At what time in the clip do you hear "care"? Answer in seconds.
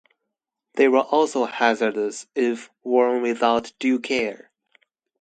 3.99-4.49